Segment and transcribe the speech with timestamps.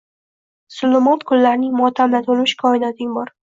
[0.77, 3.37] Zulumot kunlaring motam-la toʻlmish koinoting bor